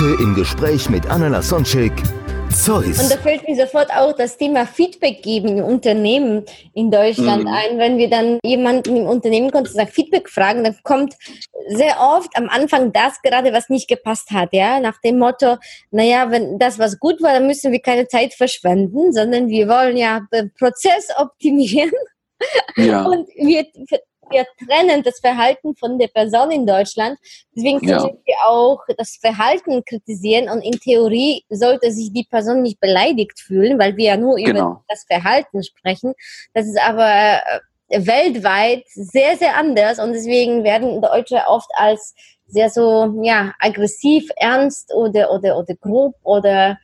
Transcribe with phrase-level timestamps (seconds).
[0.00, 1.92] Heute im Gespräch mit Anna Lasonczek,
[2.50, 3.02] Zeus.
[3.02, 7.48] Und da fällt mir sofort auch das Thema Feedback geben im Unternehmen in Deutschland Mhm.
[7.52, 7.78] ein.
[7.78, 11.14] Wenn wir dann jemanden im Unternehmen kommt und sagt Feedback fragen, dann kommt
[11.68, 15.56] sehr oft am Anfang das gerade, was nicht gepasst hat, ja, nach dem Motto,
[15.90, 19.98] naja, wenn das was gut war, dann müssen wir keine Zeit verschwenden, sondern wir wollen
[19.98, 21.92] ja den Prozess optimieren
[22.76, 23.04] Ja.
[23.04, 23.66] und wir,
[24.30, 27.18] wir trennen das Verhalten von der Person in Deutschland.
[27.54, 28.04] Deswegen können Ja.
[28.24, 33.78] wir auch das Verhalten kritisieren und in Theorie sollte sich die Person nicht beleidigt fühlen,
[33.78, 34.82] weil wir ja nur über Genau.
[34.88, 36.14] das Verhalten sprechen.
[36.54, 37.40] Das ist aber
[37.88, 42.14] äh, weltweit sehr, sehr anders und deswegen werden Deutsche oft als
[42.46, 46.78] sehr so, ja, aggressiv, ernst oder, oder, oder grob oder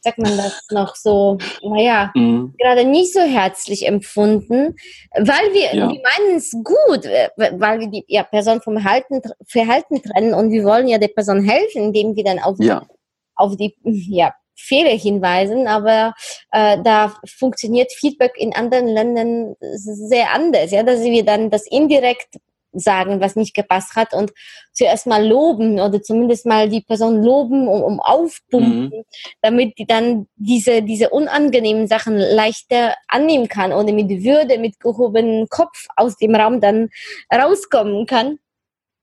[0.00, 2.54] sagt man das noch so, naja, Mhm.
[2.58, 4.76] gerade nicht so herzlich empfunden,
[5.16, 5.90] weil wir, Ja.
[5.90, 10.64] wir meinen es gut, weil wir die ja, Person vom Verhalten, Verhalten trennen und wir
[10.64, 12.86] wollen ja der Person helfen, indem wir dann auf, Ja.
[13.34, 16.14] auf die ja, Fehler hinweisen, aber
[16.52, 22.36] äh, da funktioniert Feedback in anderen Ländern sehr anders, ja, dass wir dann das indirekt
[22.78, 24.32] sagen, was nicht gepasst hat und
[24.72, 29.04] zuerst mal loben oder zumindest mal die Person loben, um, um aufpumpen,
[29.42, 35.48] damit die dann diese, diese unangenehmen Sachen leichter annehmen kann oder mit Würde, mit gehobenem
[35.48, 36.90] Kopf aus dem Raum dann
[37.32, 38.38] rauskommen kann.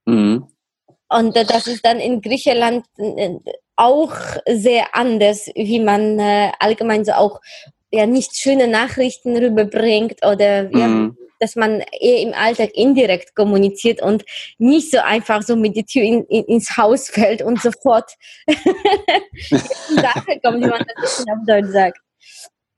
[0.05, 0.47] Mhm.
[1.09, 3.35] Und das ist dann in Griechenland äh,
[3.75, 4.13] auch
[4.47, 7.39] sehr anders, wie man äh, allgemein so auch
[7.91, 11.17] ja nicht schöne Nachrichten rüberbringt oder ja, Mhm.
[11.39, 14.23] Dass man eher im Alltag indirekt kommuniziert und
[14.57, 18.11] nicht so einfach so mit der Tür in, in, ins Haus fällt und sofort
[19.47, 21.99] Sache kommt, wie man das auf Deutsch sagt.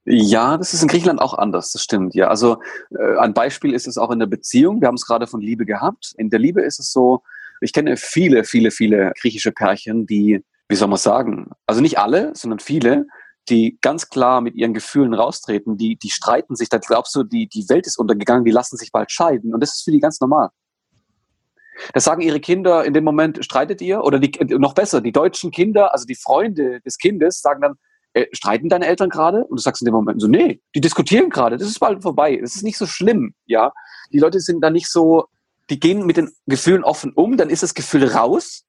[0.08, 2.14] Ja, das ist in Griechenland auch anders, das stimmt.
[2.14, 2.62] Ja, also
[2.92, 4.80] äh, ein Beispiel ist es auch in der Beziehung.
[4.80, 6.14] Wir haben es gerade von Liebe gehabt.
[6.18, 7.24] In der Liebe ist es so,
[7.60, 12.32] ich kenne viele, viele, viele griechische Pärchen, die, wie soll man sagen, also nicht alle,
[12.36, 13.08] sondern viele,
[13.50, 17.48] die ganz klar mit ihren Gefühlen raustreten, die, die streiten sich, da glaubst du, die,
[17.48, 19.54] die Welt ist untergegangen, die lassen sich bald scheiden.
[19.54, 20.50] Und das ist für die ganz normal.
[21.94, 24.04] Das sagen ihre Kinder in dem Moment, streitet ihr?
[24.04, 27.76] Oder die, noch besser, die deutschen Kinder, also die Freunde des Kindes, sagen dann,
[28.14, 29.44] äh, streiten deine Eltern gerade?
[29.44, 32.38] Und du sagst in dem Moment so, nee, die diskutieren gerade, das ist bald vorbei,
[32.42, 33.72] das ist nicht so schlimm, ja.
[34.14, 35.26] Die Leute sind da nicht so,
[35.70, 38.64] die gehen mit den Gefühlen offen um, dann ist das Gefühl raus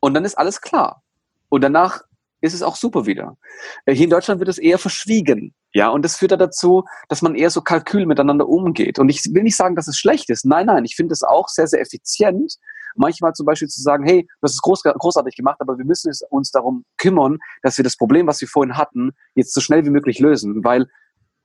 [0.00, 1.02] und dann ist alles klar.
[1.48, 2.02] Und danach
[2.46, 3.36] ist es auch super wieder.
[3.84, 7.34] Äh, Hier in Deutschland wird es eher verschwiegen, ja, und das führt dazu, dass man
[7.34, 8.98] eher so Kalkül miteinander umgeht.
[8.98, 10.46] Und ich will nicht sagen, dass es schlecht ist.
[10.46, 12.54] Nein, nein, ich finde es auch sehr, sehr effizient,
[12.94, 16.50] manchmal zum Beispiel zu sagen, hey, das ist groß, großartig gemacht, aber wir müssen uns
[16.50, 20.18] darum kümmern, dass wir das Problem, was wir vorhin hatten, jetzt so schnell wie möglich
[20.18, 20.86] lösen, weil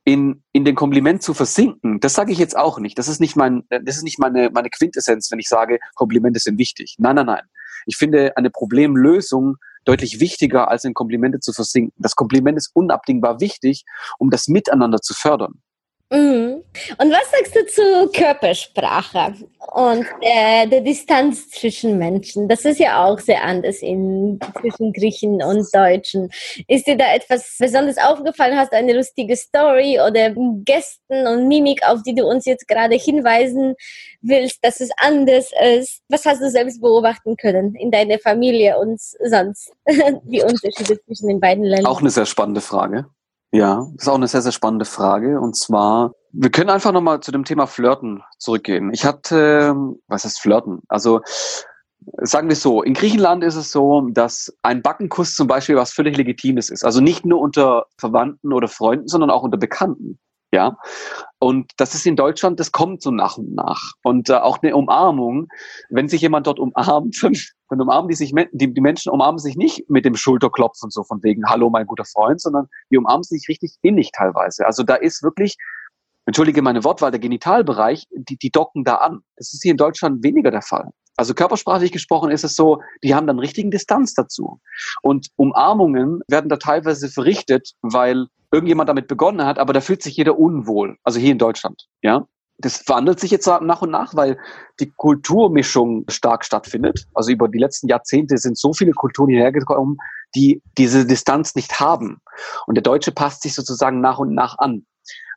[0.04, 2.98] in, in den Kompliment zu versinken, das sage ich jetzt auch nicht.
[2.98, 6.58] Das ist nicht mein, das ist nicht meine, meine Quintessenz, wenn ich sage, Komplimente sind
[6.58, 6.96] wichtig.
[6.98, 7.42] Nein, nein, nein.
[7.86, 11.92] Ich finde eine Problemlösung deutlich wichtiger, als in Komplimente zu versinken.
[11.98, 13.84] Das Kompliment ist unabdingbar wichtig,
[14.18, 15.62] um das Miteinander zu fördern.
[16.12, 16.62] Mhm.
[16.98, 19.34] Und was sagst du zu Körpersprache
[19.72, 22.48] und äh, der Distanz zwischen Menschen?
[22.48, 26.30] Das ist ja auch sehr anders in, zwischen Griechen und Deutschen.
[26.68, 28.58] Ist dir da etwas besonders aufgefallen?
[28.58, 30.34] Hast du eine lustige Story oder
[30.64, 33.74] Gesten und Mimik, auf die du uns jetzt gerade hinweisen
[34.20, 36.02] willst, dass es anders ist?
[36.10, 39.72] Was hast du selbst beobachten können in deiner Familie und sonst?
[40.24, 41.86] Die Unterschiede zwischen den beiden Ländern.
[41.86, 43.06] Auch eine sehr spannende Frage.
[43.52, 45.38] Ja, das ist auch eine sehr, sehr spannende Frage.
[45.38, 48.90] Und zwar, wir können einfach nochmal zu dem Thema Flirten zurückgehen.
[48.94, 49.74] Ich hatte,
[50.08, 50.80] was heißt Flirten?
[50.88, 51.20] Also,
[52.22, 56.16] sagen wir so, in Griechenland ist es so, dass ein Backenkuss zum Beispiel was völlig
[56.16, 56.82] Legitimes ist.
[56.82, 60.18] Also nicht nur unter Verwandten oder Freunden, sondern auch unter Bekannten.
[60.52, 60.76] Ja.
[61.38, 63.92] Und das ist in Deutschland, das kommt so nach und nach.
[64.02, 65.48] Und äh, auch eine Umarmung,
[65.88, 67.32] wenn sich jemand dort umarmt, dann,
[67.70, 71.22] dann umarmen die sich, die, die Menschen umarmen sich nicht mit dem Schulterklopfen so von
[71.22, 74.66] wegen, hallo mein guter Freund, sondern die umarmen sich richtig innig teilweise.
[74.66, 75.56] Also da ist wirklich,
[76.26, 79.20] entschuldige meine Wortwahl, der Genitalbereich, die, die docken da an.
[79.36, 80.90] Das ist hier in Deutschland weniger der Fall.
[81.16, 84.60] Also körpersprachlich gesprochen ist es so, die haben dann richtigen Distanz dazu.
[85.02, 90.16] Und Umarmungen werden da teilweise verrichtet, weil irgendjemand damit begonnen hat, aber da fühlt sich
[90.16, 90.96] jeder unwohl.
[91.02, 92.26] Also hier in Deutschland, ja.
[92.58, 94.38] Das wandelt sich jetzt nach und nach, weil
[94.78, 97.06] die Kulturmischung stark stattfindet.
[97.14, 99.96] Also über die letzten Jahrzehnte sind so viele Kulturen hierher gekommen,
[100.36, 102.20] die diese Distanz nicht haben.
[102.66, 104.86] Und der Deutsche passt sich sozusagen nach und nach an.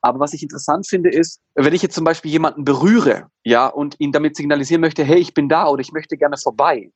[0.01, 3.95] Aber was ich interessant finde, ist, wenn ich jetzt zum Beispiel jemanden berühre, ja, und
[3.99, 6.91] ihn damit signalisieren möchte, hey, ich bin da oder ich möchte gerne vorbei,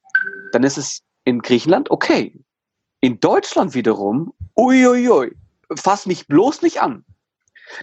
[0.51, 2.39] dann ist es in Griechenland okay.
[3.01, 5.35] In Deutschland wiederum, uiuiui,
[5.75, 7.05] fass mich bloß nicht an.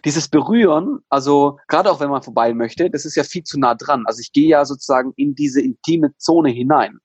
[0.05, 3.75] Dieses Berühren, also gerade auch wenn man vorbei möchte, das ist ja viel zu nah
[3.75, 4.05] dran.
[4.07, 6.99] Also ich gehe ja sozusagen in diese intime Zone hinein.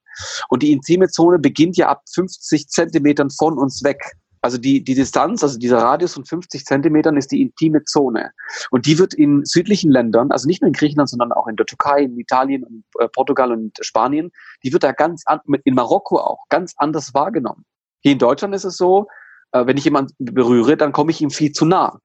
[0.49, 3.99] Und die intime Zone beginnt ja ab 50 Zentimetern von uns weg.
[4.43, 8.31] Also die, die Distanz, also dieser Radius von 50 Zentimetern ist die intime Zone.
[8.71, 11.67] Und die wird in südlichen Ländern, also nicht nur in Griechenland, sondern auch in der
[11.67, 14.31] Türkei, in Italien, in äh, Portugal und Spanien,
[14.63, 17.65] die wird da ganz, an, in Marokko auch, ganz anders wahrgenommen.
[17.99, 19.07] Hier in Deutschland ist es so,
[19.51, 22.00] äh, wenn ich jemanden berühre, dann komme ich ihm viel zu nah.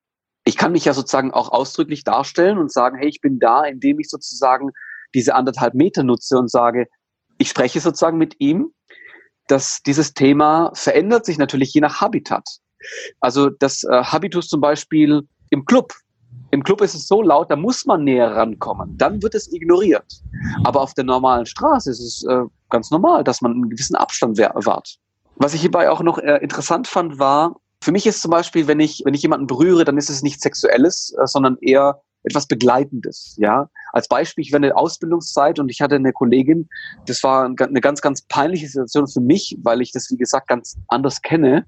[0.44, 3.98] Ich kann mich ja sozusagen auch ausdrücklich darstellen und sagen, hey, ich bin da, indem
[3.98, 4.70] ich sozusagen
[5.14, 6.86] diese anderthalb Meter nutze und sage,
[7.38, 8.72] ich spreche sozusagen mit ihm,
[9.48, 12.44] dass dieses Thema verändert sich natürlich je nach Habitat.
[13.20, 15.92] Also das äh, Habitus zum Beispiel im Club.
[16.50, 18.96] Im Club ist es so laut, da muss man näher rankommen.
[18.96, 20.06] Dann wird es ignoriert.
[20.64, 24.38] Aber auf der normalen Straße ist es äh, ganz normal, dass man einen gewissen Abstand
[24.38, 24.98] wahrt.
[25.36, 28.80] Was ich hierbei auch noch äh, interessant fand, war, für mich ist zum Beispiel, wenn
[28.80, 33.36] ich, wenn ich jemanden berühre, dann ist es nicht Sexuelles, äh, sondern eher etwas Begleitendes,
[33.38, 33.70] ja.
[33.92, 36.68] Als Beispiel, ich war in der Ausbildungszeit und ich hatte eine Kollegin,
[37.06, 40.76] das war eine ganz, ganz peinliche Situation für mich, weil ich das, wie gesagt, ganz
[40.88, 41.66] anders kenne.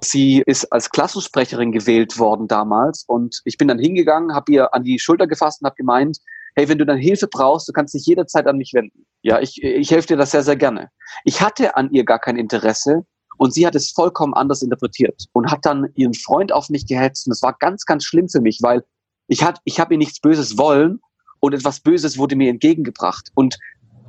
[0.00, 4.82] Sie ist als Klassensprecherin gewählt worden damals und ich bin dann hingegangen, habe ihr an
[4.82, 6.18] die Schulter gefasst und habe gemeint,
[6.56, 9.06] hey, wenn du dann Hilfe brauchst, du kannst dich jederzeit an mich wenden.
[9.22, 10.90] Ja, ich, ich helfe dir das sehr, sehr gerne.
[11.24, 13.06] Ich hatte an ihr gar kein Interesse,
[13.42, 17.26] und sie hat es vollkommen anders interpretiert und hat dann ihren Freund auf mich gehetzt.
[17.26, 18.84] Und das war ganz, ganz schlimm für mich, weil
[19.26, 21.00] ich, hat, ich habe ihr nichts Böses wollen
[21.40, 23.30] und etwas Böses wurde mir entgegengebracht.
[23.34, 23.58] Und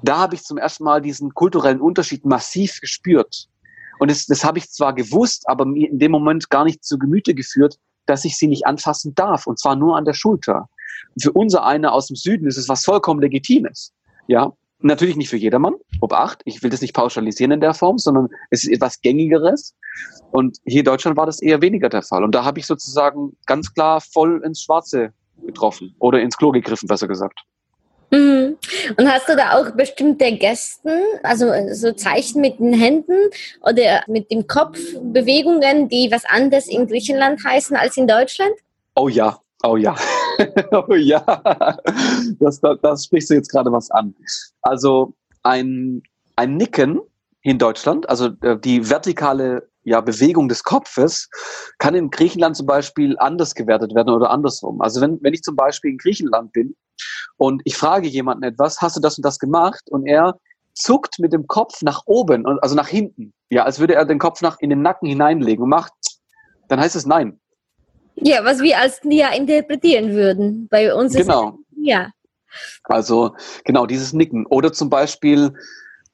[0.03, 3.47] da habe ich zum ersten Mal diesen kulturellen Unterschied massiv gespürt.
[3.97, 6.99] Und das, das habe ich zwar gewusst, aber mir in dem Moment gar nicht zu
[6.99, 9.47] Gemüte geführt, dass ich sie nicht anfassen darf.
[9.47, 10.69] Und zwar nur an der Schulter.
[11.19, 13.93] Für unser eine aus dem Süden ist es was vollkommen Legitimes.
[14.27, 14.51] Ja,
[14.83, 15.75] natürlich nicht für jedermann.
[16.01, 19.75] Obacht, ich will das nicht pauschalisieren in der Form, sondern es ist etwas Gängigeres.
[20.31, 22.23] Und hier in Deutschland war das eher weniger der Fall.
[22.23, 25.13] Und da habe ich sozusagen ganz klar voll ins Schwarze
[25.45, 27.39] getroffen oder ins Klo gegriffen, besser gesagt.
[28.11, 28.57] Mhm.
[28.97, 30.91] Und hast du da auch bestimmte Gesten,
[31.23, 33.29] also so Zeichen mit den Händen
[33.61, 38.53] oder mit dem Kopf, Bewegungen, die was anderes in Griechenland heißen als in Deutschland?
[38.95, 39.95] Oh ja, oh ja,
[40.71, 41.21] oh ja,
[42.39, 44.15] das, das, das sprichst du jetzt gerade was an.
[44.61, 45.13] Also
[45.43, 46.03] ein,
[46.35, 47.01] ein Nicken
[47.41, 51.29] in Deutschland, also äh, die vertikale ja, Bewegung des Kopfes
[51.77, 54.81] kann in Griechenland zum Beispiel anders gewertet werden oder andersrum.
[54.81, 56.75] Also wenn, wenn ich zum Beispiel in Griechenland bin
[57.37, 59.83] und ich frage jemanden etwas, hast du das und das gemacht?
[59.89, 60.39] Und er
[60.73, 64.41] zuckt mit dem Kopf nach oben, also nach hinten, ja, als würde er den Kopf
[64.41, 65.93] nach in den Nacken hineinlegen und macht,
[66.69, 67.39] dann heißt es nein.
[68.15, 70.67] Ja, was wir als Ja interpretieren würden.
[70.69, 71.59] Bei uns genau.
[71.71, 72.11] ist Ja.
[72.83, 74.45] Also genau dieses Nicken.
[74.45, 75.53] Oder zum Beispiel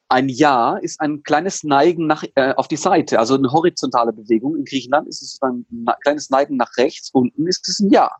[0.08, 4.56] ein Ja ist ein kleines Neigen nach, äh, auf die Seite, also eine horizontale Bewegung.
[4.56, 5.64] In Griechenland ist es ein
[6.02, 8.10] kleines Neigen nach rechts, unten ist es ein Ja.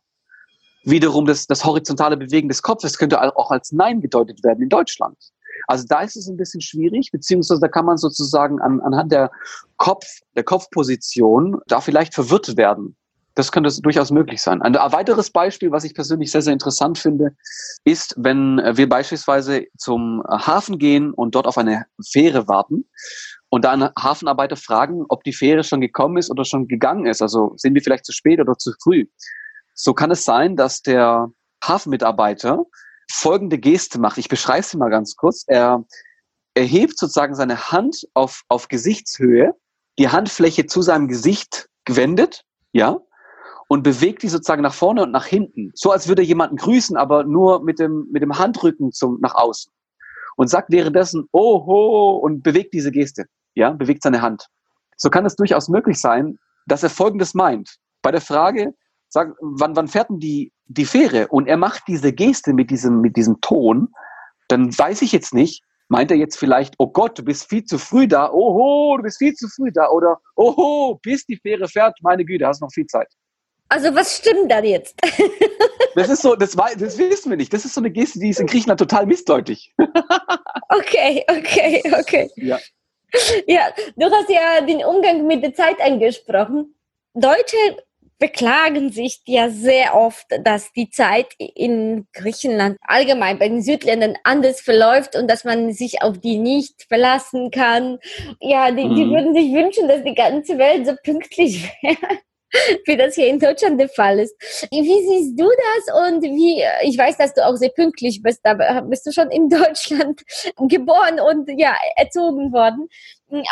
[0.85, 5.17] Wiederum das, das horizontale Bewegen des Kopfes könnte auch als Nein gedeutet werden in Deutschland.
[5.67, 9.31] Also da ist es ein bisschen schwierig, beziehungsweise da kann man sozusagen an, anhand der
[9.77, 12.97] Kopf, der Kopfposition da vielleicht verwirrt werden.
[13.35, 14.61] Das könnte durchaus möglich sein.
[14.61, 17.37] Ein weiteres Beispiel, was ich persönlich sehr, sehr interessant finde,
[17.85, 22.89] ist, wenn wir beispielsweise zum Hafen gehen und dort auf eine Fähre warten
[23.49, 27.23] und da einen Hafenarbeiter fragen, ob die Fähre schon gekommen ist oder schon gegangen ist.
[27.23, 29.07] Also sind wir vielleicht zu spät oder zu früh.
[29.75, 31.29] So kann es sein, dass der
[31.63, 32.65] Hafenmitarbeiter
[33.11, 34.19] folgende Geste macht.
[34.19, 35.45] Ich beschreibe sie mal ganz kurz.
[35.47, 35.85] Er
[36.55, 39.55] erhebt sozusagen seine Hand auf, auf Gesichtshöhe,
[39.99, 42.99] die Handfläche zu seinem Gesicht gewendet, ja,
[43.71, 45.71] und bewegt die sozusagen nach vorne und nach hinten.
[45.75, 49.73] So als würde jemanden grüßen, aber nur mit dem, mit dem Handrücken zum, nach außen.
[50.37, 53.27] Und sagt währenddessen, oho, und bewegt diese Geste.
[53.55, 54.49] Ja, bewegt seine Hand.
[54.97, 56.37] So kann es durchaus möglich sein,
[56.67, 57.77] dass er Folgendes meint.
[58.03, 58.75] Bei der Frage,
[59.09, 61.29] sag, wann, wann fährt denn die, die Fähre?
[61.29, 63.91] Und er macht diese Geste mit diesem, mit diesem Ton,
[64.49, 67.79] dann weiß ich jetzt nicht, meint er jetzt vielleicht, oh Gott, du bist viel zu
[67.79, 71.97] früh da, oho, du bist viel zu früh da, oder oho, bis die Fähre fährt,
[72.03, 73.07] meine Güte, hast noch viel Zeit.
[73.71, 74.97] Also was stimmt da jetzt?
[75.95, 77.53] das ist so, das, das wissen wir nicht.
[77.53, 79.73] Das ist so eine Geste, die ist in Griechenland total missdeutig.
[80.69, 82.29] okay, okay, okay.
[82.35, 82.59] Ja.
[83.47, 86.75] ja, du hast ja den Umgang mit der Zeit angesprochen.
[87.15, 87.57] Deutsche
[88.19, 94.61] beklagen sich ja sehr oft, dass die Zeit in Griechenland allgemein bei den Südländern anders
[94.61, 98.01] verläuft und dass man sich auf die nicht verlassen kann.
[98.41, 99.13] Ja, die, die mhm.
[99.13, 102.19] würden sich wünschen, dass die ganze Welt so pünktlich wäre
[102.87, 104.35] wie das hier in Deutschland der Fall ist.
[104.71, 108.83] Wie siehst du das und wie, ich weiß, dass du auch sehr pünktlich bist, aber
[108.83, 110.23] bist du schon in Deutschland
[110.69, 112.89] geboren und ja, erzogen worden.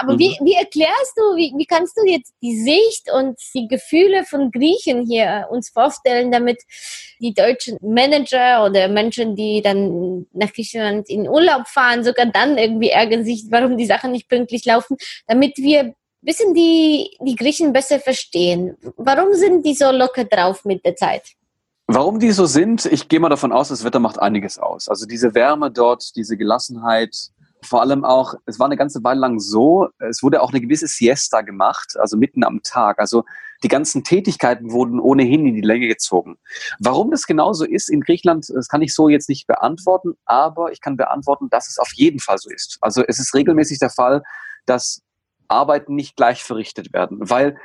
[0.01, 0.19] Aber mhm.
[0.19, 4.51] wie, wie erklärst du, wie, wie kannst du jetzt die Sicht und die Gefühle von
[4.51, 6.63] Griechen hier uns vorstellen, damit
[7.21, 12.91] die deutschen Manager oder Menschen, die dann nach Griechenland in Urlaub fahren, sogar dann irgendwie
[12.91, 18.01] ärgern sich, warum die Sachen nicht pünktlich laufen, damit wir bisschen die, die Griechen besser
[18.01, 18.77] verstehen.
[18.97, 21.23] Warum sind die so locker drauf mit der Zeit?
[21.87, 24.89] Warum die so sind, ich gehe mal davon aus, das Wetter macht einiges aus.
[24.89, 27.31] Also diese Wärme dort, diese Gelassenheit,
[27.63, 30.87] vor allem auch, es war eine ganze Weile lang so, es wurde auch eine gewisse
[30.87, 32.99] Siesta gemacht, also mitten am Tag.
[32.99, 33.25] Also
[33.63, 36.37] die ganzen Tätigkeiten wurden ohnehin in die Länge gezogen.
[36.79, 40.81] Warum das genauso ist in Griechenland, das kann ich so jetzt nicht beantworten, aber ich
[40.81, 42.79] kann beantworten, dass es auf jeden Fall so ist.
[42.81, 44.23] Also es ist regelmäßig der Fall,
[44.67, 45.01] dass
[45.49, 47.59] Arbeiten nicht gleich verrichtet werden, weil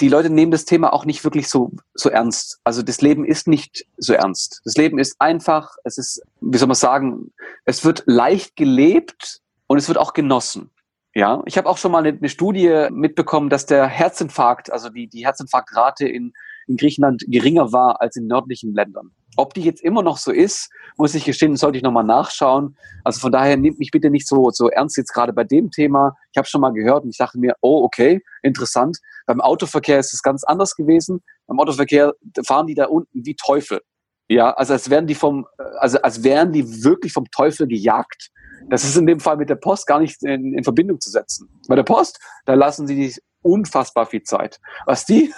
[0.00, 2.60] die Leute nehmen das Thema auch nicht wirklich so, so ernst.
[2.62, 4.60] Also das Leben ist nicht so ernst.
[4.64, 7.32] Das Leben ist einfach, es ist, wie soll man sagen,
[7.64, 10.70] es wird leicht gelebt und es wird auch genossen.
[11.14, 15.08] Ja, ich habe auch schon mal eine, eine, Studie mitbekommen, dass der Herzinfarkt, also die,
[15.08, 16.32] die Herzinfarktrate in,
[16.68, 19.10] in Griechenland geringer war als in nördlichen Ländern.
[19.36, 22.76] Ob die jetzt immer noch so ist, muss ich gestehen, sollte ich nochmal nachschauen.
[23.04, 26.16] Also von daher nehmt mich bitte nicht so, so ernst jetzt gerade bei dem Thema.
[26.32, 28.98] Ich habe schon mal gehört und ich dachte mir, oh, okay, interessant.
[29.26, 31.22] Beim Autoverkehr ist es ganz anders gewesen.
[31.46, 33.80] Beim Autoverkehr fahren die da unten wie Teufel.
[34.28, 35.46] Ja, also als wären die vom,
[35.78, 38.30] also als wären die wirklich vom Teufel gejagt.
[38.68, 41.48] Das ist in dem Fall mit der Post gar nicht in, in Verbindung zu setzen.
[41.68, 44.60] Bei der Post, da lassen sie sich unfassbar viel Zeit.
[44.86, 45.32] Was die,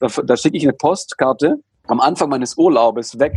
[0.00, 1.58] da, da schicke ich eine Postkarte
[1.88, 3.34] am Anfang meines Urlaubes weg,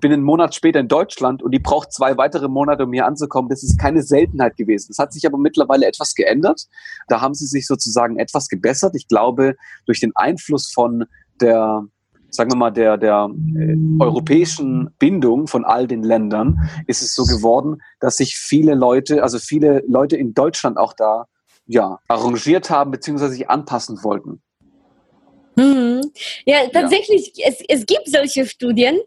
[0.00, 3.50] bin einen Monat später in Deutschland und die braucht zwei weitere Monate, um hier anzukommen.
[3.50, 4.88] Das ist keine Seltenheit gewesen.
[4.88, 6.66] Das hat sich aber mittlerweile etwas geändert.
[7.08, 8.94] Da haben sie sich sozusagen etwas gebessert.
[8.96, 11.04] Ich glaube, durch den Einfluss von
[11.40, 11.84] der
[12.34, 17.24] sagen wir mal, der, der äh, europäischen Bindung von all den Ländern ist es so
[17.24, 21.26] geworden, dass sich viele Leute, also viele Leute in Deutschland auch da
[21.72, 24.42] ja, arrangiert haben beziehungsweise sich anpassen wollten.
[25.54, 26.00] Mhm.
[26.46, 27.48] Ja, tatsächlich, ja.
[27.48, 28.98] Es, es gibt solche Studien,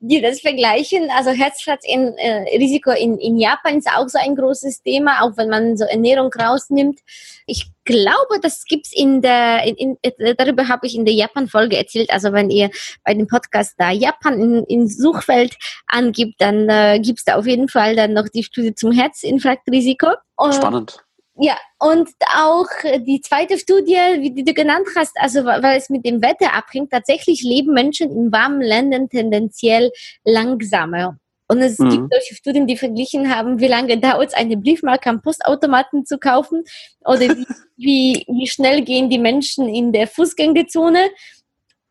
[0.00, 1.08] die das vergleichen.
[1.10, 5.48] Also Herzschlagsrisiko in, äh, in, in Japan ist auch so ein großes Thema, auch wenn
[5.48, 7.00] man so Ernährung rausnimmt.
[7.46, 11.76] Ich glaube, das gibt's in der, in, in, äh, darüber habe ich in der Japan-Folge
[11.76, 12.10] erzählt.
[12.10, 12.70] Also wenn ihr
[13.02, 17.68] bei dem Podcast da Japan in, in Suchfeld angibt, dann äh, gibt's da auf jeden
[17.68, 20.08] Fall dann noch die Studie zum Herzinfarktrisiko.
[20.50, 21.03] Spannend.
[21.36, 26.22] Ja, und auch die zweite Studie, wie du genannt hast, also weil es mit dem
[26.22, 29.90] Wetter abhängt, tatsächlich leben Menschen in warmen Ländern tendenziell
[30.24, 31.18] langsamer.
[31.46, 31.90] Und es mhm.
[31.90, 36.18] gibt solche Studien, die verglichen haben, wie lange dauert es, eine Briefmarke am Postautomaten zu
[36.18, 36.64] kaufen
[37.04, 41.10] oder wie, wie, wie schnell gehen die Menschen in der Fußgängerzone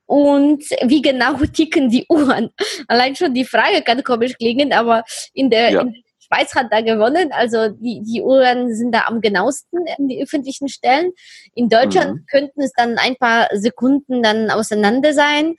[0.06, 2.50] und wie genau ticken die Uhren.
[2.88, 5.82] Allein schon die Frage kann komisch klingen, aber in der, ja.
[5.82, 6.02] in der
[6.34, 7.32] Schweiz hat da gewonnen.
[7.32, 11.12] Also die, die Uhren sind da am genauesten in die öffentlichen Stellen.
[11.56, 12.26] In Deutschland mhm.
[12.30, 15.56] könnten es dann ein paar Sekunden dann auseinander sein.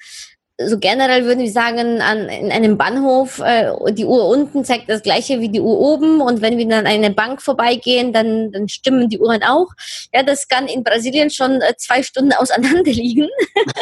[0.56, 5.02] So generell würden wir sagen, an, in einem Bahnhof, äh, die Uhr unten zeigt das
[5.02, 8.68] gleiche wie die Uhr oben und wenn wir dann an eine Bank vorbeigehen, dann, dann
[8.68, 9.66] stimmen die Uhren auch.
[10.14, 13.28] Ja, das kann in Brasilien schon äh, zwei Stunden auseinander liegen.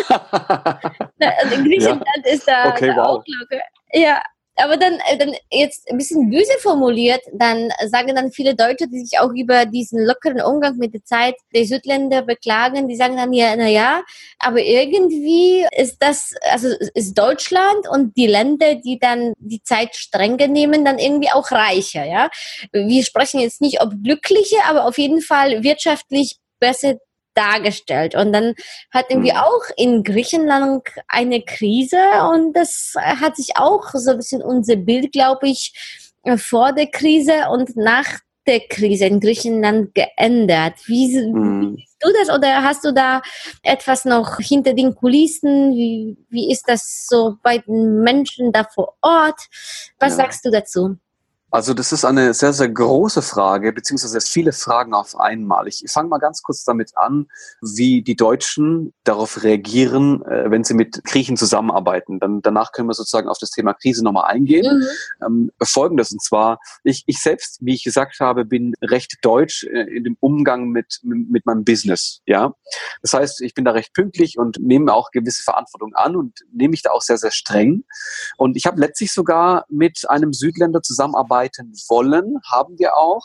[1.53, 2.33] in Griechenland ja.
[2.33, 3.07] ist da, okay, da wow.
[3.07, 3.63] auch locker.
[3.93, 4.23] Ja,
[4.57, 9.01] aber dann, äh, dann jetzt ein bisschen böse formuliert, dann sagen dann viele Deutsche, die
[9.01, 13.33] sich auch über diesen lockeren Umgang mit der Zeit der Südländer beklagen, die sagen dann
[13.33, 14.03] ja, na ja,
[14.39, 20.49] aber irgendwie ist das, also ist Deutschland und die Länder, die dann die Zeit strenger
[20.49, 22.29] nehmen, dann irgendwie auch reicher, ja.
[22.73, 26.97] Wir sprechen jetzt nicht ob glückliche, aber auf jeden Fall wirtschaftlich besser
[27.35, 28.15] dargestellt.
[28.15, 28.55] Und dann
[28.91, 29.41] hatten wir mhm.
[29.41, 31.99] auch in Griechenland eine Krise
[32.31, 35.73] und das hat sich auch so ein bisschen unser Bild, glaube ich,
[36.37, 40.75] vor der Krise und nach der Krise in Griechenland geändert.
[40.87, 41.77] Wie, mhm.
[41.77, 43.23] siehst du das oder hast du da
[43.63, 45.73] etwas noch hinter den Kulissen?
[45.73, 49.41] Wie, wie ist das so bei den Menschen da vor Ort?
[49.99, 50.25] Was ja.
[50.25, 50.97] sagst du dazu?
[51.53, 55.69] Also das ist eine sehr, sehr große Frage, beziehungsweise viele Fragen auf einmal.
[55.69, 57.27] Ich fange mal ganz kurz damit an,
[57.61, 62.21] wie die Deutschen darauf reagieren, äh, wenn sie mit Griechen zusammenarbeiten.
[62.21, 64.79] Dann, danach können wir sozusagen auf das Thema Krise nochmal eingehen.
[65.21, 65.27] Mhm.
[65.27, 69.95] Ähm, Folgendes, und zwar, ich, ich selbst, wie ich gesagt habe, bin recht deutsch äh,
[69.95, 72.23] in dem Umgang mit, mit meinem Business.
[72.25, 72.55] Ja,
[73.03, 76.71] Das heißt, ich bin da recht pünktlich und nehme auch gewisse Verantwortung an und nehme
[76.71, 77.85] mich da auch sehr, sehr streng.
[78.39, 83.23] Und ich habe letztlich sogar mit einem Südländer zusammenarbeiten arbeiten wollen, haben wir auch.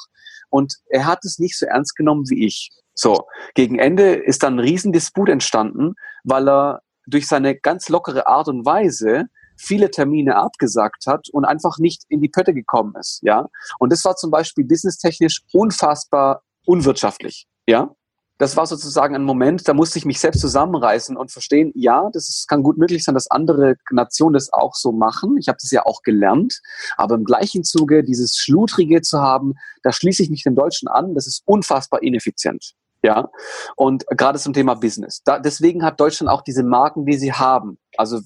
[0.49, 2.71] Und er hat es nicht so ernst genommen wie ich.
[2.93, 5.93] So, gegen Ende ist dann ein Riesendisput entstanden,
[6.23, 9.25] weil er durch seine ganz lockere Art und Weise
[9.59, 13.47] viele Termine abgesagt hat und einfach nicht in die Pötte gekommen ist, ja.
[13.79, 17.95] Und das war zum Beispiel businesstechnisch unfassbar unwirtschaftlich, ja
[18.37, 22.45] das war sozusagen ein Moment, da musste ich mich selbst zusammenreißen und verstehen, ja, das
[22.47, 25.37] kann gut möglich sein, dass andere Nationen das auch so machen.
[25.37, 26.61] Ich habe das ja auch gelernt.
[26.97, 31.15] Aber im gleichen Zuge dieses Schludrige zu haben, da schließe ich mich den Deutschen an,
[31.15, 32.73] das ist unfassbar ineffizient.
[33.03, 33.29] Ja,
[33.75, 35.21] und gerade zum Thema Business.
[35.23, 37.77] Da, deswegen hat Deutschland auch diese Marken, die sie haben.
[37.95, 38.21] Also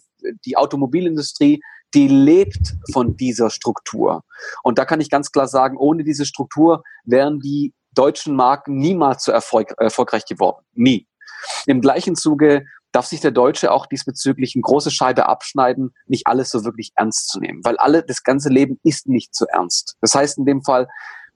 [0.45, 1.61] die Automobilindustrie,
[1.93, 4.23] die lebt von dieser Struktur.
[4.63, 9.23] Und da kann ich ganz klar sagen, ohne diese Struktur wären die deutschen Marken niemals
[9.23, 10.65] so erfolg, erfolgreich geworden.
[10.73, 11.07] Nie.
[11.65, 16.49] Im gleichen Zuge darf sich der Deutsche auch diesbezüglich eine große Scheibe abschneiden, nicht alles
[16.49, 19.95] so wirklich ernst zu nehmen, weil alle, das ganze Leben ist nicht so ernst.
[20.01, 20.87] Das heißt in dem Fall,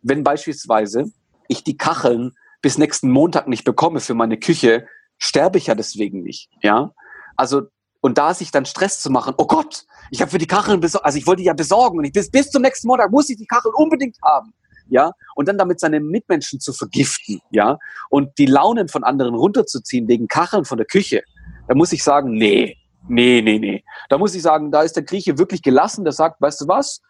[0.02, 1.06] wenn beispielsweise
[1.48, 6.24] ich die Kacheln bis nächsten Montag nicht bekomme für meine Küche, sterbe ich ja deswegen
[6.24, 6.92] nicht, ja?
[7.36, 7.64] Also
[8.02, 11.06] und da sich dann Stress zu machen, oh Gott, ich habe für die Kacheln besorgt,
[11.06, 13.38] also ich wollte die ja besorgen und ich bis, bis zum nächsten Montag muss ich
[13.38, 14.54] die Kacheln unbedingt haben
[14.90, 17.78] ja, und dann damit seine Mitmenschen zu vergiften, ja,
[18.10, 21.24] und die Launen von anderen runterzuziehen wegen Kacheln von der Küche,
[21.68, 22.78] da muss ich sagen, nee,
[23.08, 23.84] nee, nee, nee.
[24.10, 27.02] Da muss ich sagen, da ist der Grieche wirklich gelassen, der sagt, weißt du was,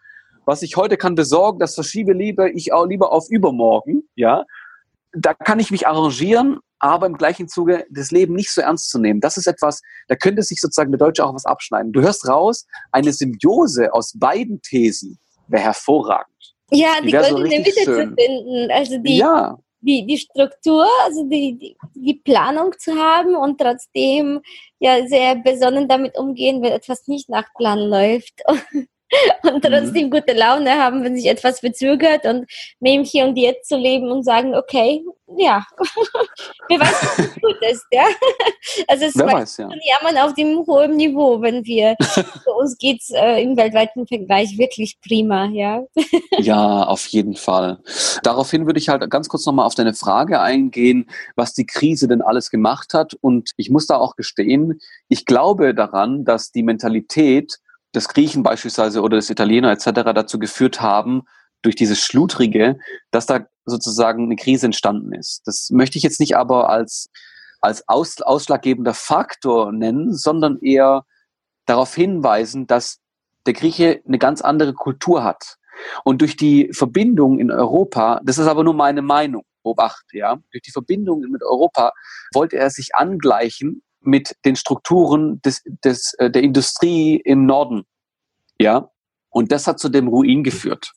[0.46, 4.46] was ich heute kann besorgen, das verschiebe lieber ich auch lieber auf übermorgen, ja.
[5.18, 9.00] Da kann ich mich arrangieren, aber im gleichen Zuge das Leben nicht so ernst zu
[9.00, 9.22] nehmen.
[9.22, 11.94] Das ist etwas, da könnte sich sozusagen der Deutsche auch was abschneiden.
[11.94, 15.18] Du hörst raus, eine Symbiose aus beiden Thesen
[15.48, 16.35] wäre hervorragend.
[16.72, 18.72] Ja, die, die goldene Mitte zu finden.
[18.72, 19.58] Also die, ja.
[19.82, 24.42] die, die Struktur, also die, die, die Planung zu haben und trotzdem
[24.80, 28.42] ja sehr besonnen damit umgehen, wenn etwas nicht nach Plan läuft.
[29.44, 30.12] und trotzdem mhm.
[30.12, 32.46] gute Laune haben, wenn sich etwas verzögert und
[32.80, 35.04] mit dem Hier und Jetzt zu leben und sagen, okay,
[35.38, 35.66] ja,
[36.70, 38.06] wer weiß, was gut ist, ja.
[38.88, 39.70] Also es weiß, ja.
[39.70, 44.98] jammern auf dem hohen Niveau, wenn wir, für uns geht's äh, im weltweiten Vergleich wirklich
[45.02, 45.84] prima, ja.
[46.38, 47.80] ja, auf jeden Fall.
[48.24, 52.22] Daraufhin würde ich halt ganz kurz nochmal auf deine Frage eingehen, was die Krise denn
[52.22, 57.60] alles gemacht hat und ich muss da auch gestehen, ich glaube daran, dass die Mentalität
[57.96, 59.92] des Griechen beispielsweise oder des Italiener etc.
[60.14, 61.24] dazu geführt haben,
[61.62, 62.78] durch dieses Schludrige,
[63.12, 65.42] dass da sozusagen eine Krise entstanden ist.
[65.46, 67.10] Das möchte ich jetzt nicht aber als,
[67.60, 71.04] als aus, ausschlaggebender Faktor nennen, sondern eher
[71.66, 73.00] darauf hinweisen, dass
[73.48, 75.58] der Grieche eine ganz andere Kultur hat.
[76.04, 80.62] Und durch die Verbindung in Europa, das ist aber nur meine Meinung, Obacht, ja, durch
[80.62, 81.92] die Verbindung mit Europa
[82.34, 87.84] wollte er sich angleichen mit den Strukturen des, des, äh, der Industrie im Norden.
[88.60, 88.90] Ja,
[89.30, 90.94] und das hat zu dem Ruin geführt.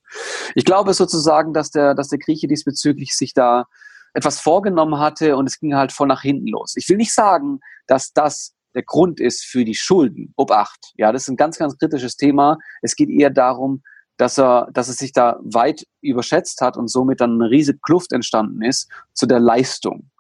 [0.55, 3.67] Ich glaube sozusagen, dass der, dass der Grieche diesbezüglich sich da
[4.15, 6.75] etwas vorgenommen hatte und es ging halt voll nach hinten los.
[6.77, 10.35] Ich will nicht sagen, dass das der Grund ist für die Schulden.
[10.37, 10.93] Obacht.
[10.97, 12.59] Ja, das ist ein ganz, ganz kritisches Thema.
[12.81, 13.83] Es geht eher darum,
[14.19, 18.13] dass er, dass er sich da weit überschätzt hat und somit dann eine riesige Kluft
[18.13, 20.11] entstanden ist zu der Leistung.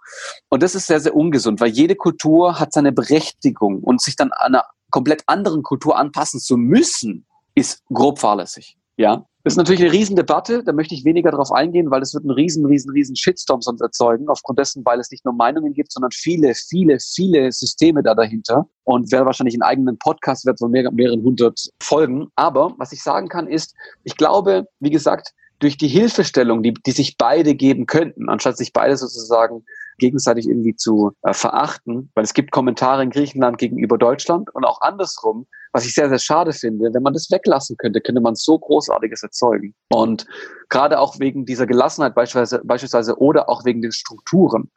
[0.48, 4.32] Und das ist sehr, sehr ungesund, weil jede Kultur hat seine Berechtigung und sich dann
[4.32, 8.76] einer komplett anderen Kultur anpassen zu müssen, ist grob fahrlässig.
[8.96, 12.24] Ja, das ist natürlich eine Riesendebatte, da möchte ich weniger darauf eingehen, weil es wird
[12.24, 15.92] einen riesen, riesen, riesen Shitstorm sonst erzeugen, aufgrund dessen, weil es nicht nur Meinungen gibt,
[15.92, 18.66] sondern viele, viele, viele Systeme da dahinter.
[18.84, 22.26] Und wer wahrscheinlich einen eigenen Podcast wird von mehr, mehreren hundert Folgen.
[22.34, 26.92] Aber was ich sagen kann ist, ich glaube, wie gesagt, durch die Hilfestellung, die, die
[26.92, 29.64] sich beide geben könnten, anstatt sich beide sozusagen
[29.98, 34.80] gegenseitig irgendwie zu äh, verachten, weil es gibt Kommentare in Griechenland gegenüber Deutschland und auch
[34.80, 36.90] andersrum, was ich sehr, sehr schade finde.
[36.92, 39.74] Wenn man das weglassen könnte, könnte man so Großartiges erzeugen.
[39.90, 40.26] Und
[40.68, 44.70] gerade auch wegen dieser Gelassenheit beispielsweise, beispielsweise oder auch wegen den Strukturen.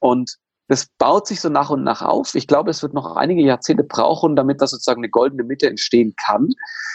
[0.00, 0.36] Und
[0.68, 2.34] das baut sich so nach und nach auf.
[2.34, 6.14] Ich glaube, es wird noch einige Jahrzehnte brauchen, damit da sozusagen eine goldene Mitte entstehen
[6.16, 6.48] kann.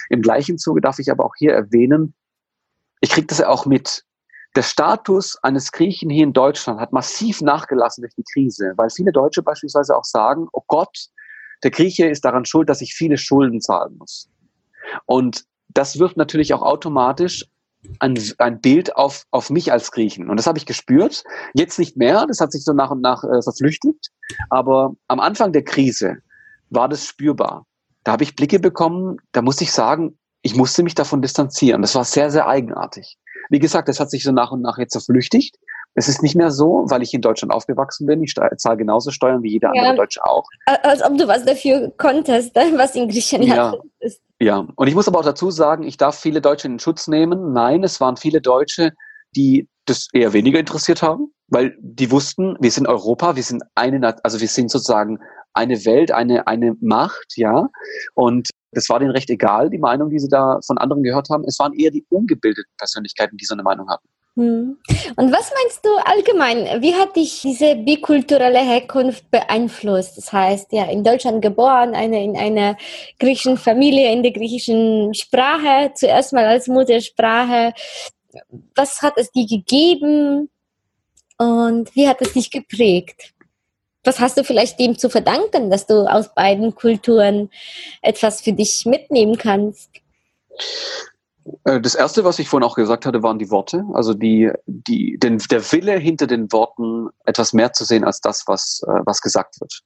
[0.09, 2.13] Im gleichen Zuge darf ich aber auch hier erwähnen,
[3.01, 4.05] ich kriege das ja auch mit.
[4.55, 9.11] Der Status eines Griechen hier in Deutschland hat massiv nachgelassen durch die Krise, weil viele
[9.11, 11.07] Deutsche beispielsweise auch sagen, oh Gott,
[11.63, 14.29] der Grieche ist daran schuld, dass ich viele Schulden zahlen muss.
[15.05, 17.45] Und das wirft natürlich auch automatisch
[17.99, 20.29] ein, ein Bild auf, auf mich als Griechen.
[20.29, 21.23] Und das habe ich gespürt.
[21.53, 24.11] Jetzt nicht mehr, das hat sich so nach und nach äh, verflüchtigt.
[24.49, 26.17] Aber am Anfang der Krise
[26.69, 27.65] war das spürbar.
[28.03, 31.81] Da habe ich Blicke bekommen, da musste ich sagen, ich musste mich davon distanzieren.
[31.81, 33.17] Das war sehr, sehr eigenartig.
[33.49, 35.57] Wie gesagt, das hat sich so nach und nach jetzt verflüchtigt.
[35.95, 38.23] Es ist nicht mehr so, weil ich in Deutschland aufgewachsen bin.
[38.23, 40.43] Ich zahle genauso Steuern wie jeder ja, andere Deutsche auch.
[40.65, 44.21] Als ob du was dafür konntest, was in Griechenland ja, ist.
[44.39, 47.53] Ja, und ich muss aber auch dazu sagen, ich darf viele Deutsche in Schutz nehmen.
[47.53, 48.91] Nein, es waren viele Deutsche,
[49.35, 54.15] die das eher weniger interessiert haben, weil die wussten, wir sind Europa, wir sind eine,
[54.23, 55.19] also wir sind sozusagen
[55.53, 57.69] eine Welt, eine, eine Macht, ja.
[58.15, 61.43] Und das war denen recht egal, die Meinung, die sie da von anderen gehört haben.
[61.45, 64.07] Es waren eher die ungebildeten Persönlichkeiten, die so eine Meinung hatten.
[64.35, 64.77] Hm.
[65.15, 66.81] Und was meinst du allgemein?
[66.81, 70.17] Wie hat dich diese bikulturelle Herkunft beeinflusst?
[70.17, 72.75] Das heißt, ja, in Deutschland geboren, eine, in einer
[73.19, 77.73] griechischen Familie, in der griechischen Sprache, zuerst mal als Muttersprache.
[78.73, 80.49] Was hat es dir gegeben
[81.37, 83.32] und wie hat es dich geprägt?
[84.03, 87.49] Was hast du vielleicht dem zu verdanken, dass du aus beiden Kulturen
[88.01, 89.89] etwas für dich mitnehmen kannst?
[91.65, 93.83] Äh, das erste, was ich vorhin auch gesagt hatte, waren die Worte.
[93.93, 98.43] Also die, die, den, der Wille hinter den Worten, etwas mehr zu sehen als das,
[98.47, 99.81] was, äh, was gesagt wird.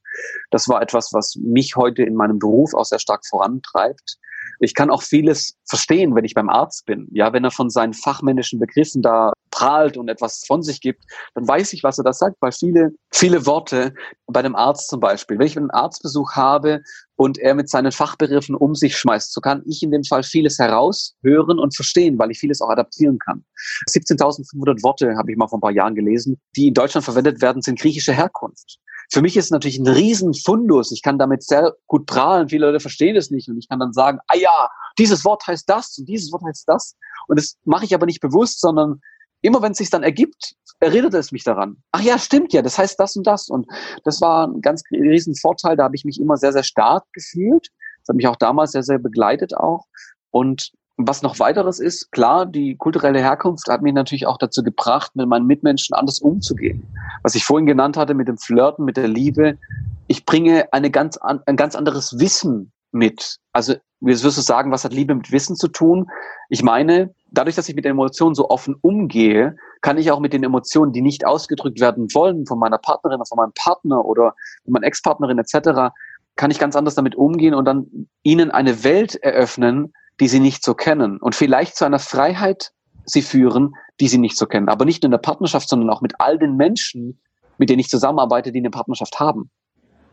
[0.51, 4.17] Das war etwas, was mich heute in meinem Beruf auch sehr stark vorantreibt.
[4.59, 7.07] Ich kann auch vieles verstehen, wenn ich beim Arzt bin.
[7.11, 11.03] Ja, wenn er von seinen fachmännischen Begriffen da prahlt und etwas von sich gibt,
[11.33, 13.93] dann weiß ich, was er da sagt, weil viele, viele Worte
[14.27, 16.81] bei einem Arzt zum Beispiel, wenn ich einen Arztbesuch habe
[17.15, 20.59] und er mit seinen Fachbegriffen um sich schmeißt, so kann ich in dem Fall vieles
[20.59, 23.43] heraushören und verstehen, weil ich vieles auch adaptieren kann.
[23.89, 27.61] 17.500 Worte habe ich mal vor ein paar Jahren gelesen, die in Deutschland verwendet werden,
[27.61, 28.79] sind griechische Herkunft.
[29.09, 30.91] Für mich ist es natürlich ein Riesenfundus.
[30.91, 32.49] Ich kann damit sehr gut prahlen.
[32.49, 33.49] Viele Leute verstehen es nicht.
[33.49, 36.67] Und ich kann dann sagen, ah ja, dieses Wort heißt das und dieses Wort heißt
[36.67, 36.95] das.
[37.27, 39.01] Und das mache ich aber nicht bewusst, sondern
[39.41, 41.77] immer wenn es sich dann ergibt, erinnert es mich daran.
[41.91, 43.47] Ach ja, stimmt ja, das heißt das und das.
[43.49, 43.67] Und
[44.03, 45.77] das war ein ganz riesen Vorteil.
[45.77, 47.69] Da habe ich mich immer sehr, sehr stark gefühlt.
[48.01, 49.85] Das hat mich auch damals sehr, sehr begleitet auch.
[50.31, 55.15] Und was noch weiteres ist, klar, die kulturelle Herkunft hat mich natürlich auch dazu gebracht,
[55.15, 56.83] mit meinen Mitmenschen anders umzugehen.
[57.21, 59.57] Was ich vorhin genannt hatte mit dem Flirten, mit der Liebe.
[60.07, 63.37] Ich bringe eine ganz, ein ganz anderes Wissen mit.
[63.53, 66.07] Also, wie wirst du sagen, was hat Liebe mit Wissen zu tun?
[66.49, 70.43] Ich meine, dadurch, dass ich mit Emotionen so offen umgehe, kann ich auch mit den
[70.43, 74.33] Emotionen, die nicht ausgedrückt werden wollen, von meiner Partnerin, von meinem Partner oder
[74.63, 75.93] von meiner Ex-Partnerin etc.,
[76.35, 80.63] kann ich ganz anders damit umgehen und dann ihnen eine Welt eröffnen, die sie nicht
[80.63, 82.71] so kennen und vielleicht zu einer Freiheit
[83.05, 84.69] sie führen, die sie nicht so kennen.
[84.69, 87.19] Aber nicht nur in der Partnerschaft, sondern auch mit all den Menschen,
[87.57, 89.49] mit denen ich zusammenarbeite, die eine Partnerschaft haben.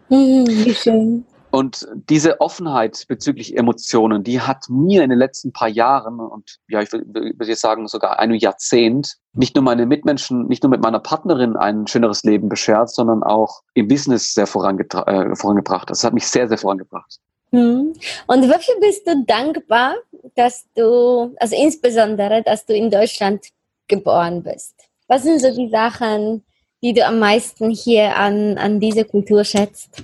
[0.09, 1.27] Mhm, wie schön.
[1.51, 6.83] Und diese Offenheit bezüglich Emotionen, die hat mir in den letzten paar Jahren und ja,
[6.83, 10.99] ich würde jetzt sagen sogar einem Jahrzehnt nicht nur meine Mitmenschen, nicht nur mit meiner
[10.99, 15.90] Partnerin ein schöneres Leben beschert, sondern auch im Business sehr äh, vorangebracht.
[15.90, 17.21] Das hat mich sehr, sehr vorangebracht.
[17.55, 17.93] Hm.
[18.27, 19.95] Und wofür bist du dankbar,
[20.35, 23.47] dass du, also insbesondere, dass du in Deutschland
[23.87, 24.75] geboren bist?
[25.07, 26.43] Was sind so die Sachen,
[26.83, 30.03] die du am meisten hier an, an dieser Kultur schätzt?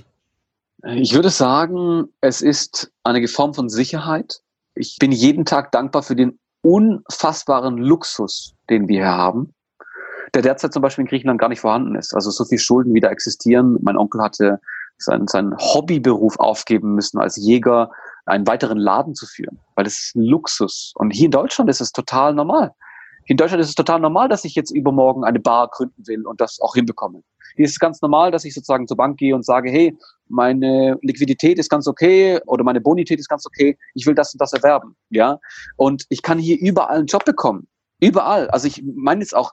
[0.95, 4.41] Ich würde sagen, es ist eine Form von Sicherheit.
[4.73, 9.53] Ich bin jeden Tag dankbar für den unfassbaren Luxus, den wir hier haben,
[10.33, 12.13] der derzeit zum Beispiel in Griechenland gar nicht vorhanden ist.
[12.13, 13.77] Also so viel Schulden, wie da existieren.
[13.81, 14.61] Mein Onkel hatte
[15.03, 17.91] seinen, seinen Hobbyberuf aufgeben müssen, als Jäger
[18.25, 20.93] einen weiteren Laden zu führen, weil das ist ein Luxus.
[20.95, 22.71] Und hier in Deutschland ist es total normal.
[23.25, 26.41] In Deutschland ist es total normal, dass ich jetzt übermorgen eine Bar gründen will und
[26.41, 27.23] das auch hinbekomme.
[27.55, 30.97] Hier ist es ganz normal, dass ich sozusagen zur Bank gehe und sage, hey, meine
[31.01, 34.53] Liquidität ist ganz okay oder meine Bonität ist ganz okay, ich will das und das
[34.53, 35.39] erwerben, ja.
[35.75, 37.67] Und ich kann hier überall einen Job bekommen.
[37.99, 38.49] Überall.
[38.49, 39.51] Also ich meine jetzt auch,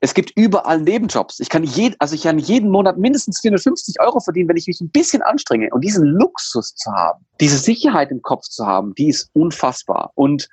[0.00, 1.40] es gibt überall Nebenjobs.
[1.40, 4.80] Ich kann je, also ich kann jeden Monat mindestens 450 Euro verdienen, wenn ich mich
[4.80, 5.68] ein bisschen anstrenge.
[5.72, 10.10] Und diesen Luxus zu haben, diese Sicherheit im Kopf zu haben, die ist unfassbar.
[10.14, 10.48] Und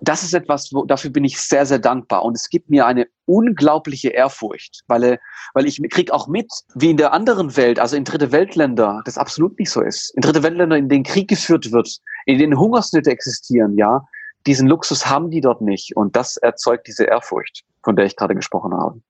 [0.00, 2.24] das ist etwas, wo, dafür bin ich sehr, sehr dankbar.
[2.24, 5.20] Und es gibt mir eine unglaubliche Ehrfurcht, weil,
[5.52, 9.18] weil ich krieg auch mit, wie in der anderen Welt, also in dritte Weltländer, das
[9.18, 10.12] absolut nicht so ist.
[10.16, 14.02] In dritte Weltländer, in denen Krieg geführt wird, in denen Hungersnöte existieren, ja,
[14.46, 15.96] diesen Luxus haben die dort nicht.
[15.96, 19.00] Und das erzeugt diese Ehrfurcht, von der ich gerade gesprochen habe.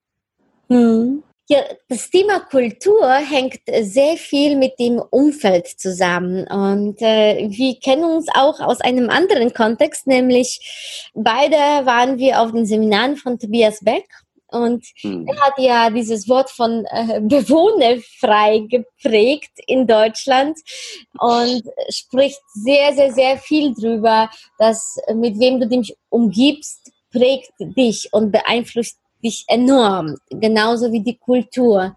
[0.69, 1.23] Hm.
[1.49, 6.47] Ja, das Thema Kultur hängt sehr viel mit dem Umfeld zusammen.
[6.47, 12.53] Und äh, wir kennen uns auch aus einem anderen Kontext, nämlich beide waren wir auf
[12.53, 14.07] den Seminaren von Tobias Beck.
[14.53, 15.27] Und hm.
[15.27, 20.57] er hat ja dieses Wort von äh, bewohnerfrei geprägt in Deutschland
[21.19, 28.09] und spricht sehr, sehr, sehr viel drüber, dass mit wem du dich umgibst, prägt dich
[28.11, 31.95] und beeinflusst dich enorm, genauso wie die Kultur.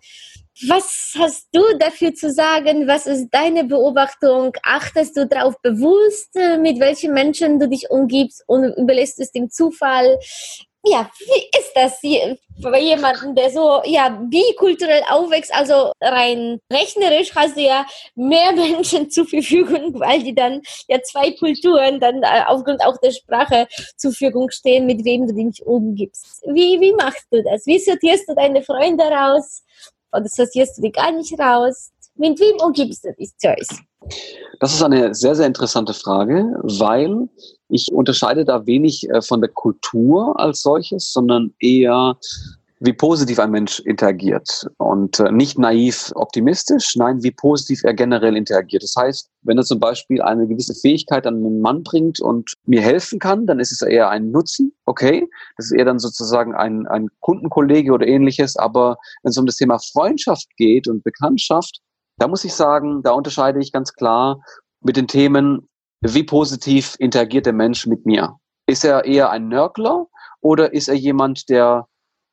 [0.68, 2.88] Was hast du dafür zu sagen?
[2.88, 4.52] Was ist deine Beobachtung?
[4.62, 9.50] Achtest du darauf bewusst, äh, mit welchen Menschen du dich umgibst und überlässt es dem
[9.50, 10.18] Zufall?
[10.88, 12.00] Ja, wie ist das
[12.62, 15.52] bei jemandem, der so ja bikulturell aufwächst?
[15.52, 21.32] Also rein rechnerisch hast du ja mehr Menschen zur Verfügung, weil die dann ja zwei
[21.32, 26.42] Kulturen dann äh, aufgrund auch der Sprache zur Verfügung stehen, mit wem du dich umgibst.
[26.46, 27.66] Wie, wie machst du das?
[27.66, 29.64] Wie sortierst du deine Freunde raus?
[30.12, 31.90] Oder sortierst du die gar nicht raus?
[32.14, 33.80] Mit wem umgibst du dich, Joyce?
[34.60, 37.28] Das ist eine sehr, sehr interessante Frage, weil
[37.68, 42.16] ich unterscheide da wenig äh, von der Kultur als solches, sondern eher
[42.78, 44.66] wie positiv ein Mensch interagiert.
[44.76, 48.82] Und äh, nicht naiv optimistisch, nein, wie positiv er generell interagiert.
[48.82, 52.82] Das heißt, wenn er zum Beispiel eine gewisse Fähigkeit an einen Mann bringt und mir
[52.82, 55.26] helfen kann, dann ist es eher ein Nutzen, okay,
[55.56, 59.56] das ist eher dann sozusagen ein, ein Kundenkollege oder ähnliches, aber wenn es um das
[59.56, 61.80] Thema Freundschaft geht und Bekanntschaft,
[62.18, 64.40] da muss ich sagen, da unterscheide ich ganz klar
[64.82, 65.68] mit den Themen,
[66.14, 68.36] wie positiv interagiert der Mensch mit mir.
[68.66, 70.06] Ist er eher ein Nörgler
[70.40, 71.86] oder ist er jemand, der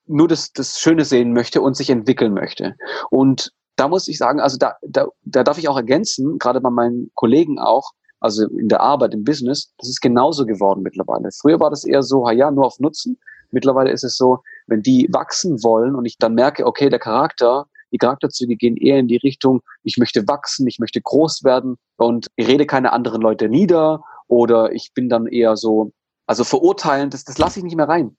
[0.06, 2.76] nur das, das Schöne sehen möchte und sich entwickeln möchte?
[3.10, 6.70] Und da muss ich sagen, also da, da, da darf ich auch ergänzen, gerade bei
[6.70, 11.30] meinen Kollegen auch, also in der Arbeit, im Business, das ist genauso geworden mittlerweile.
[11.32, 13.20] Früher war das eher so, ja, nur auf Nutzen.
[13.52, 17.68] Mittlerweile ist es so, wenn die wachsen wollen und ich dann merke, okay, der Charakter
[17.94, 22.28] die Charakterzüge gehen eher in die Richtung, ich möchte wachsen, ich möchte groß werden und
[22.36, 25.92] ich rede keine anderen Leute nieder oder ich bin dann eher so,
[26.26, 28.18] also verurteilen, das, das lasse ich nicht mehr rein.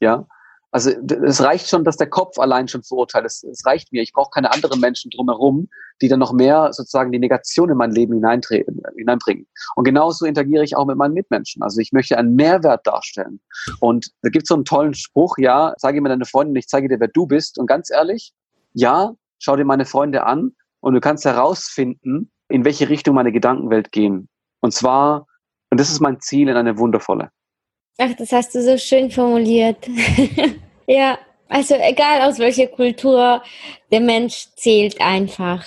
[0.00, 0.26] Ja.
[0.70, 3.24] Also es reicht schon, dass der Kopf allein schon verurteilt.
[3.24, 4.02] Es, es reicht mir.
[4.02, 5.68] Ich brauche keine anderen Menschen drumherum,
[6.02, 9.46] die dann noch mehr sozusagen die Negation in mein Leben hineinbringen.
[9.76, 11.62] Und genauso interagiere ich auch mit meinen Mitmenschen.
[11.62, 13.40] Also ich möchte einen Mehrwert darstellen.
[13.78, 16.88] Und da gibt es so einen tollen Spruch, ja, zeige mir deine Freundin, ich zeige
[16.88, 17.56] dir, wer du bist.
[17.56, 18.34] Und ganz ehrlich,
[18.74, 23.92] ja, schau dir meine Freunde an und du kannst herausfinden, in welche Richtung meine Gedankenwelt
[23.92, 24.28] gehen.
[24.60, 25.26] Und zwar,
[25.70, 27.30] und das ist mein Ziel in eine wundervolle.
[27.98, 29.88] Ach, das hast du so schön formuliert.
[30.86, 33.42] ja, also egal aus welcher Kultur,
[33.92, 35.64] der Mensch zählt einfach.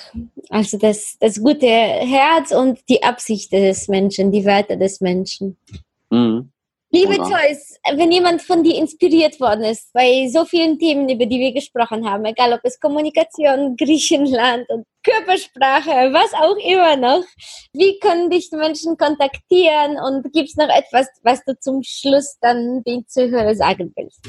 [0.50, 5.58] Also das, das gute Herz und die Absicht des Menschen, die Werte des Menschen.
[6.10, 6.52] Mhm.
[6.89, 11.38] Liebe Joyce, wenn jemand von dir inspiriert worden ist, bei so vielen Themen, über die
[11.38, 17.26] wir gesprochen haben, egal ob es Kommunikation, Griechenland und Körpersprache, was auch immer noch,
[17.73, 22.84] wie können dich Menschen kontaktieren und gibt es noch etwas, was du zum Schluss dann
[22.84, 24.21] den Zuhörern sagen willst?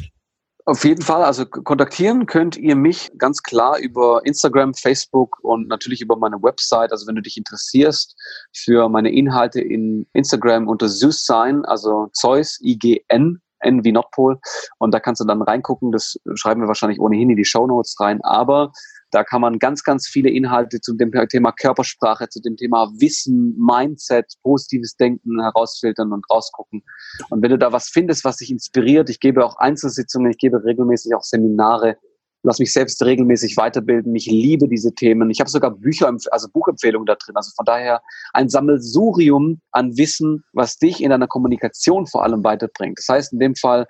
[0.68, 6.02] Auf jeden Fall, also kontaktieren könnt ihr mich ganz klar über Instagram, Facebook und natürlich
[6.02, 6.92] über meine Website.
[6.92, 8.14] Also wenn du dich interessierst
[8.52, 14.38] für meine Inhalte in Instagram unter Zeus sein, also Zeus, I-G-N, N wie Nordpol.
[14.76, 15.90] Und da kannst du dann reingucken.
[15.90, 18.20] Das schreiben wir wahrscheinlich ohnehin in die Show Notes rein.
[18.20, 18.72] Aber
[19.10, 23.56] da kann man ganz, ganz viele Inhalte zu dem Thema Körpersprache, zu dem Thema Wissen,
[23.58, 26.82] Mindset, positives Denken herausfiltern und rausgucken.
[27.30, 30.62] Und wenn du da was findest, was dich inspiriert, ich gebe auch Einzelsitzungen, ich gebe
[30.64, 31.96] regelmäßig auch Seminare,
[32.42, 34.14] lass mich selbst regelmäßig weiterbilden.
[34.14, 35.30] Ich liebe diese Themen.
[35.30, 37.36] Ich habe sogar Bücher, also Buchempfehlungen da drin.
[37.36, 42.98] Also von daher ein Sammelsurium an Wissen, was dich in deiner Kommunikation vor allem weiterbringt.
[42.98, 43.86] Das heißt in dem Fall,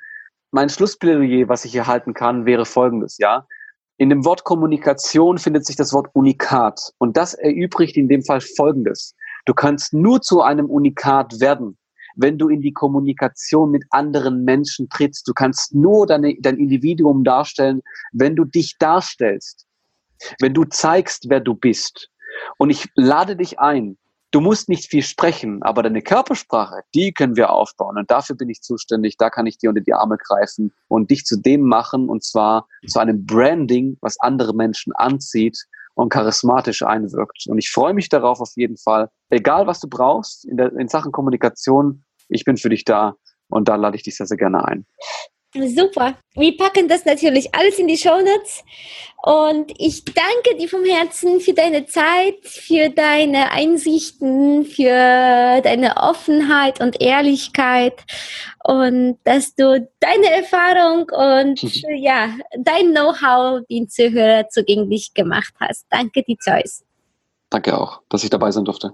[0.51, 3.47] mein Schlussplädoyer, was ich hier halten kann, wäre folgendes, ja.
[3.99, 6.93] In dem Wort Kommunikation findet sich das Wort Unikat.
[6.99, 9.17] Und das erübrigt in dem Fall Folgendes.
[9.45, 11.77] Du kannst nur zu einem Unikat werden,
[12.15, 15.27] wenn du in die Kommunikation mit anderen Menschen trittst.
[15.27, 17.83] Du kannst nur deine, dein Individuum darstellen,
[18.13, 19.67] wenn du dich darstellst.
[20.41, 22.09] Wenn du zeigst, wer du bist.
[22.57, 23.99] Und ich lade dich ein,
[24.31, 27.97] Du musst nicht viel sprechen, aber deine Körpersprache, die können wir aufbauen.
[27.97, 29.17] Und dafür bin ich zuständig.
[29.17, 32.67] Da kann ich dir unter die Arme greifen und dich zu dem machen, und zwar
[32.87, 35.59] zu einem Branding, was andere Menschen anzieht
[35.95, 37.47] und charismatisch einwirkt.
[37.49, 39.09] Und ich freue mich darauf auf jeden Fall.
[39.31, 43.15] Egal, was du brauchst in, der, in Sachen Kommunikation, ich bin für dich da.
[43.49, 44.85] Und da lade ich dich sehr, sehr gerne ein.
[45.55, 46.19] Super.
[46.35, 48.63] Wir packen das natürlich alles in die Shownotes.
[49.23, 56.81] Und ich danke dir vom Herzen für deine Zeit, für deine Einsichten, für deine Offenheit
[56.81, 58.05] und Ehrlichkeit
[58.65, 61.63] und dass du deine Erfahrung und
[61.97, 65.87] ja, dein Know-how den Zuhörer zugänglich gemacht hast.
[65.91, 66.85] Danke dir, Joyce.
[67.51, 68.93] Danke auch, dass ich dabei sein durfte.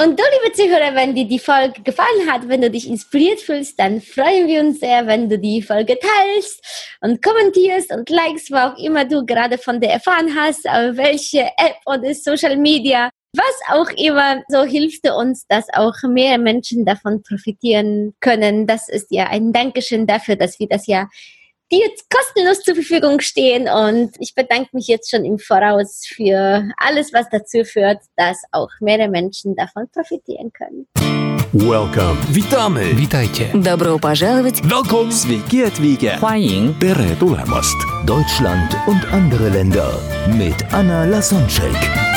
[0.00, 3.78] Und du, liebe Zuhörer, wenn dir die Folge gefallen hat, wenn du dich inspiriert fühlst,
[3.78, 8.56] dann freuen wir uns sehr, wenn du die Folge teilst und kommentierst und likest, wo
[8.56, 13.90] auch immer du gerade von der erfahren hast, welche App oder Social Media was auch
[13.90, 18.66] immer, so hilft uns, dass auch mehr Menschen davon profitieren können.
[18.66, 21.08] Das ist ja ein Dankeschön dafür, dass wir das ja
[21.71, 23.67] die jetzt kostenlos zur Verfügung stehen.
[23.67, 28.69] Und ich bedanke mich jetzt schon im Voraus für alles, was dazu führt, dass auch
[28.79, 30.87] mehrere Menschen davon profitieren können.
[31.55, 32.17] Welcome.
[32.29, 32.97] Witamy.
[32.97, 33.51] Witajcie.
[33.53, 34.61] Добро пожаловать.
[34.63, 35.11] Welcome.
[35.11, 36.17] Sveiki atvykę.
[36.19, 37.75] 欢迎 Tere tulemast.
[38.07, 42.16] Deutschland und andere Länder mit Anna Lasonczek.